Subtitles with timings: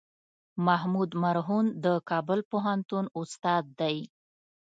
[0.65, 3.97] محمود مرهون د کابل پوهنتون استاد دی.